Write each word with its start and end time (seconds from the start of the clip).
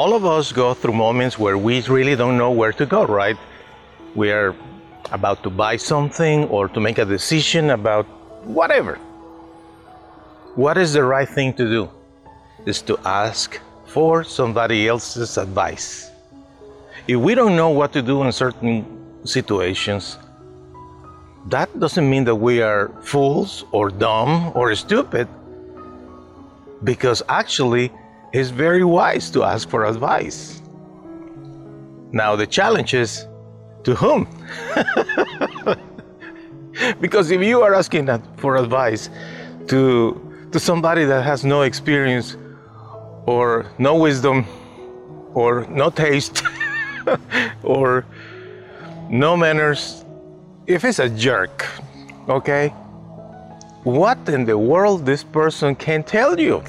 All 0.00 0.14
of 0.14 0.24
us 0.24 0.50
go 0.50 0.72
through 0.72 0.94
moments 0.94 1.38
where 1.38 1.58
we 1.58 1.82
really 1.82 2.16
don't 2.16 2.38
know 2.38 2.50
where 2.50 2.72
to 2.72 2.86
go, 2.86 3.04
right? 3.04 3.36
We 4.14 4.32
are 4.32 4.56
about 5.12 5.42
to 5.42 5.50
buy 5.50 5.76
something 5.76 6.44
or 6.44 6.68
to 6.68 6.80
make 6.80 6.96
a 6.96 7.04
decision 7.04 7.68
about 7.68 8.06
whatever. 8.58 8.94
What 10.54 10.78
is 10.78 10.94
the 10.94 11.04
right 11.04 11.28
thing 11.28 11.52
to 11.60 11.64
do? 11.76 11.90
Is 12.64 12.80
to 12.88 12.96
ask 13.04 13.60
for 13.84 14.24
somebody 14.24 14.88
else's 14.88 15.36
advice. 15.36 16.10
If 17.06 17.18
we 17.20 17.34
don't 17.34 17.54
know 17.54 17.68
what 17.68 17.92
to 17.92 18.00
do 18.00 18.22
in 18.22 18.32
certain 18.32 18.86
situations, 19.24 20.16
that 21.48 21.68
doesn't 21.78 22.08
mean 22.08 22.24
that 22.24 22.36
we 22.36 22.62
are 22.62 22.88
fools 23.02 23.64
or 23.70 23.90
dumb 23.90 24.52
or 24.54 24.74
stupid, 24.74 25.28
because 26.84 27.22
actually, 27.28 27.92
it's 28.32 28.50
very 28.50 28.84
wise 28.84 29.30
to 29.30 29.42
ask 29.42 29.68
for 29.68 29.84
advice. 29.84 30.62
Now, 32.12 32.36
the 32.36 32.46
challenge 32.46 32.94
is 32.94 33.26
to 33.84 33.94
whom? 33.94 34.28
because 37.00 37.30
if 37.30 37.42
you 37.42 37.62
are 37.62 37.74
asking 37.74 38.08
for 38.36 38.56
advice 38.56 39.10
to, 39.68 40.48
to 40.52 40.60
somebody 40.60 41.04
that 41.04 41.24
has 41.24 41.44
no 41.44 41.62
experience 41.62 42.36
or 43.26 43.66
no 43.78 43.96
wisdom 43.96 44.46
or 45.34 45.66
no 45.68 45.90
taste 45.90 46.42
or 47.62 48.04
no 49.08 49.36
manners, 49.36 50.04
if 50.66 50.84
it's 50.84 50.98
a 50.98 51.08
jerk, 51.08 51.66
okay, 52.28 52.68
what 53.82 54.18
in 54.28 54.44
the 54.44 54.56
world 54.56 55.06
this 55.06 55.24
person 55.24 55.74
can 55.74 56.02
tell 56.02 56.38
you? 56.38 56.62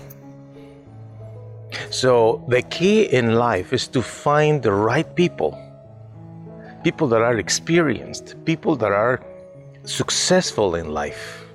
So, 1.90 2.44
the 2.48 2.62
key 2.62 3.04
in 3.04 3.36
life 3.36 3.74
is 3.74 3.88
to 3.90 4.02
find 4.02 4.62
the 4.62 4.72
right 4.72 5.16
people, 5.16 5.58
people 6.84 7.08
that 7.08 7.22
are 7.22 7.38
experienced, 7.38 8.36
people 8.46 8.76
that 8.78 8.92
are 8.92 9.22
successful 9.84 10.76
in 10.76 10.90
life. 10.90 11.46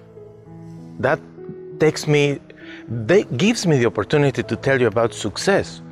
That 0.98 1.20
takes 1.78 2.06
me, 2.06 2.40
that 2.88 3.36
gives 3.36 3.66
me 3.66 3.78
the 3.78 3.86
opportunity 3.86 4.42
to 4.42 4.56
tell 4.56 4.80
you 4.80 4.86
about 4.86 5.12
success. 5.12 5.82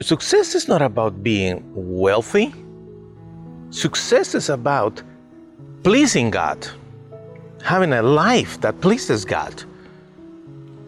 Success 0.00 0.54
is 0.54 0.68
not 0.68 0.82
about 0.82 1.22
being 1.22 1.62
wealthy, 1.74 2.54
success 3.70 4.34
is 4.34 4.48
about 4.48 5.02
pleasing 5.82 6.30
God, 6.30 6.66
having 7.62 7.92
a 7.92 8.02
life 8.02 8.60
that 8.60 8.80
pleases 8.80 9.24
God. 9.24 9.62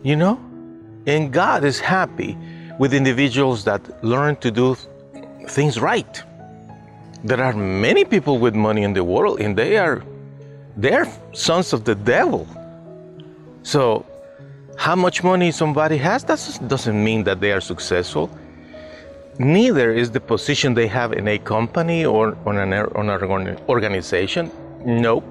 You 0.03 0.17
know? 0.17 0.52
And 1.07 1.33
God 1.33 1.65
is 1.65 1.81
happy 1.81 2.39
with 2.79 2.95
individuals 2.95 3.65
that 3.65 4.05
learn 4.05 4.37
to 4.37 4.51
do 4.51 4.77
things 5.49 5.81
right. 5.81 6.23
There 7.25 7.43
are 7.43 7.53
many 7.53 8.05
people 8.05 8.39
with 8.39 8.55
money 8.55 8.83
in 8.83 8.93
the 8.93 9.05
world 9.05 9.41
and 9.41 9.57
they 9.57 9.79
are 9.79 10.03
they're 10.77 11.07
sons 11.33 11.73
of 11.73 11.85
the 11.85 11.95
devil. 11.95 12.47
So 13.63 14.07
how 14.77 14.97
much 14.97 15.23
money 15.23 15.51
somebody 15.51 15.97
has 15.99 16.25
that 16.25 16.41
doesn't 16.67 17.05
mean 17.05 17.25
that 17.25 17.41
they 17.41 17.53
are 17.53 17.61
successful. 17.61 18.31
Neither 19.39 19.93
is 19.93 20.11
the 20.11 20.21
position 20.21 20.75
they 20.75 20.87
have 20.87 21.13
in 21.13 21.27
a 21.29 21.39
company 21.39 22.05
or 22.05 22.37
on 22.47 22.59
an, 22.59 22.73
on 22.73 23.11
an 23.11 23.59
organization. 23.69 24.51
Nope. 24.85 25.25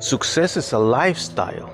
Success 0.00 0.56
is 0.56 0.72
a 0.72 0.78
lifestyle. 0.78 1.70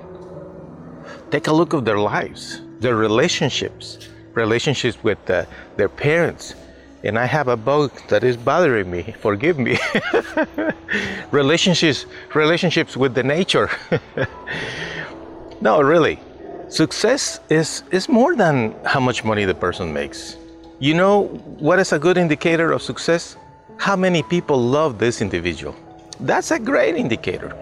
Take 1.31 1.47
a 1.47 1.53
look 1.53 1.73
at 1.73 1.85
their 1.85 1.99
lives 1.99 2.61
their 2.79 2.95
relationships, 2.95 4.09
relationships 4.33 5.03
with 5.03 5.29
uh, 5.29 5.45
their 5.77 5.89
parents. 5.89 6.55
And 7.03 7.17
I 7.17 7.25
have 7.25 7.47
a 7.47 7.55
bug 7.55 7.91
that 8.09 8.23
is 8.23 8.35
bothering 8.35 8.91
me. 8.91 9.15
Forgive 9.19 9.57
me. 9.57 9.77
relationships, 11.31 12.05
relationships 12.33 12.97
with 12.97 13.13
the 13.13 13.23
nature. 13.23 13.69
no, 15.61 15.81
really. 15.81 16.19
Success 16.67 17.39
is, 17.49 17.83
is 17.91 18.09
more 18.09 18.35
than 18.35 18.75
how 18.85 18.99
much 18.99 19.23
money 19.23 19.45
the 19.45 19.55
person 19.55 19.93
makes. 19.93 20.35
You 20.79 20.93
know 20.93 21.23
what 21.59 21.79
is 21.79 21.93
a 21.93 21.99
good 21.99 22.17
indicator 22.17 22.71
of 22.71 22.81
success? 22.81 23.37
How 23.77 23.95
many 23.95 24.23
people 24.23 24.57
love 24.61 24.99
this 24.99 25.21
individual. 25.21 25.75
That's 26.19 26.51
a 26.51 26.59
great 26.59 26.95
indicator. 26.95 27.55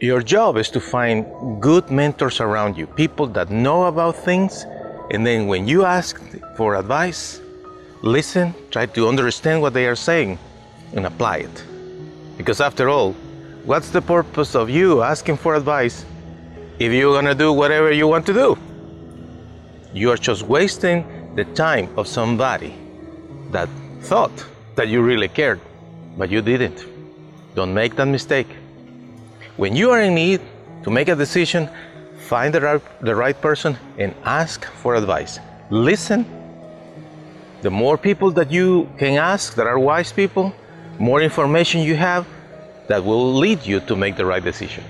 Your 0.00 0.20
job 0.20 0.58
is 0.58 0.68
to 0.70 0.80
find 0.80 1.24
good 1.58 1.90
mentors 1.90 2.38
around 2.38 2.76
you, 2.76 2.86
people 2.86 3.26
that 3.28 3.48
know 3.48 3.84
about 3.84 4.14
things, 4.14 4.66
and 5.10 5.26
then 5.26 5.46
when 5.46 5.66
you 5.66 5.86
ask 5.86 6.20
for 6.54 6.74
advice, 6.74 7.40
listen, 8.02 8.54
try 8.70 8.84
to 8.84 9.08
understand 9.08 9.62
what 9.62 9.72
they 9.72 9.86
are 9.86 9.96
saying, 9.96 10.38
and 10.92 11.06
apply 11.06 11.38
it. 11.38 11.64
Because 12.36 12.60
after 12.60 12.90
all, 12.90 13.14
what's 13.64 13.88
the 13.88 14.02
purpose 14.02 14.54
of 14.54 14.68
you 14.68 15.00
asking 15.00 15.38
for 15.38 15.54
advice 15.54 16.04
if 16.78 16.92
you're 16.92 17.14
gonna 17.14 17.34
do 17.34 17.50
whatever 17.54 17.90
you 17.90 18.06
want 18.06 18.26
to 18.26 18.34
do? 18.34 18.58
You 19.94 20.10
are 20.10 20.18
just 20.18 20.42
wasting 20.42 21.06
the 21.36 21.46
time 21.54 21.88
of 21.96 22.06
somebody 22.06 22.76
that 23.50 23.70
thought 24.02 24.44
that 24.74 24.88
you 24.88 25.00
really 25.00 25.28
cared, 25.28 25.60
but 26.18 26.28
you 26.28 26.42
didn't. 26.42 26.84
Don't 27.54 27.72
make 27.72 27.96
that 27.96 28.08
mistake. 28.08 28.48
When 29.56 29.74
you 29.74 29.90
are 29.90 30.02
in 30.02 30.14
need 30.14 30.42
to 30.84 30.90
make 30.90 31.08
a 31.08 31.16
decision, 31.16 31.70
find 32.18 32.52
the 32.52 32.60
right, 32.60 32.82
the 33.00 33.14
right 33.14 33.40
person 33.40 33.78
and 33.96 34.14
ask 34.24 34.66
for 34.66 34.94
advice. 34.94 35.38
Listen. 35.70 36.26
The 37.62 37.70
more 37.70 37.96
people 37.96 38.30
that 38.32 38.52
you 38.52 38.86
can 38.98 39.16
ask 39.16 39.54
that 39.54 39.66
are 39.66 39.78
wise 39.78 40.12
people, 40.12 40.52
more 40.98 41.22
information 41.22 41.80
you 41.80 41.96
have 41.96 42.26
that 42.86 43.02
will 43.02 43.32
lead 43.32 43.64
you 43.64 43.80
to 43.80 43.96
make 43.96 44.16
the 44.16 44.26
right 44.26 44.44
decision. 44.44 44.84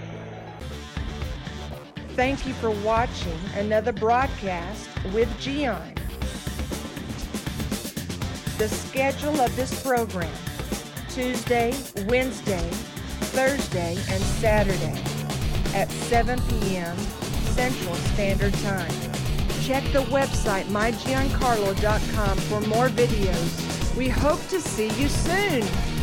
Thank 2.17 2.45
you 2.45 2.53
for 2.55 2.71
watching 2.71 3.39
another 3.55 3.93
broadcast 3.93 4.89
with 5.15 5.31
Gian. 5.39 5.95
The 8.59 8.69
schedule 8.69 9.41
of 9.41 9.55
this 9.55 9.81
program 9.81 10.33
Tuesday, 11.09 11.73
Wednesday, 12.09 12.69
Thursday 13.37 13.99
and 14.09 14.23
Saturday 14.41 14.99
at 15.75 15.91
7 15.91 16.41
p.m. 16.49 16.97
Central 17.53 17.95
Standard 17.95 18.55
Time. 18.55 18.91
Check 19.61 19.85
the 19.93 20.01
website 20.09 20.65
mygiancarlo.com 20.69 22.39
for 22.39 22.63
more 22.63 22.89
videos. 22.89 23.95
We 23.95 24.09
hope 24.09 24.41
to 24.49 24.59
see 24.59 24.89
you 24.99 25.09
soon. 25.11 25.96